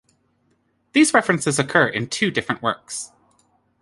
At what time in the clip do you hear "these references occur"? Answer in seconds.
0.93-1.85